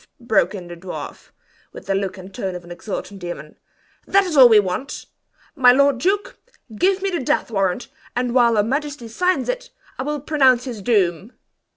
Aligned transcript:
broke 0.19 0.55
in 0.55 0.67
the 0.67 0.75
dwarf, 0.75 1.29
with 1.73 1.85
the 1.85 1.93
look 1.93 2.17
and 2.17 2.33
tone 2.33 2.55
of 2.55 2.63
an 2.63 2.71
exultant 2.71 3.19
demon. 3.19 3.55
"That 4.07 4.23
is 4.23 4.35
all 4.35 4.49
we 4.49 4.59
want! 4.59 5.05
My 5.55 5.71
lord 5.71 5.99
duke, 5.99 6.39
give 6.75 7.03
me 7.03 7.11
the 7.11 7.19
death 7.19 7.51
warrant, 7.51 7.87
and 8.15 8.33
while 8.33 8.55
her 8.55 8.63
majesty 8.63 9.07
signs 9.07 9.47
it, 9.47 9.69
I 9.99 10.01
will 10.01 10.19
pronounce 10.19 10.63
his 10.63 10.81
doom!" 10.81 11.33